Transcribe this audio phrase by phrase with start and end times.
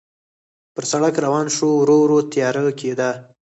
[0.73, 3.09] پر سړک روان شوو، ورو ورو تیاره کېده.